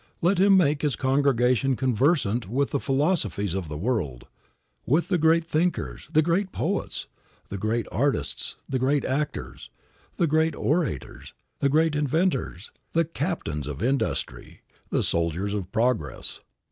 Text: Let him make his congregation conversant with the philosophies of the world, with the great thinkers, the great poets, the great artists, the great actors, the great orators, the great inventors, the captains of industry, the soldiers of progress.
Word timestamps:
Let 0.19 0.39
him 0.39 0.57
make 0.57 0.81
his 0.81 0.95
congregation 0.95 1.75
conversant 1.75 2.49
with 2.49 2.71
the 2.71 2.79
philosophies 2.79 3.53
of 3.53 3.67
the 3.69 3.77
world, 3.77 4.25
with 4.83 5.09
the 5.09 5.19
great 5.19 5.45
thinkers, 5.45 6.07
the 6.11 6.23
great 6.23 6.51
poets, 6.51 7.05
the 7.49 7.57
great 7.59 7.85
artists, 7.91 8.55
the 8.67 8.79
great 8.79 9.05
actors, 9.05 9.69
the 10.17 10.25
great 10.25 10.55
orators, 10.55 11.35
the 11.59 11.69
great 11.69 11.95
inventors, 11.95 12.71
the 12.93 13.05
captains 13.05 13.67
of 13.67 13.83
industry, 13.83 14.61
the 14.89 15.03
soldiers 15.03 15.53
of 15.53 15.71
progress. 15.71 16.41